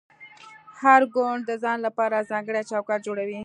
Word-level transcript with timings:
هر 0.81 1.01
ګوند 1.15 1.41
د 1.45 1.51
ځان 1.63 1.77
لپاره 1.87 2.27
ځانګړی 2.31 2.61
چوکاټ 2.71 2.99
جوړوي 3.07 3.39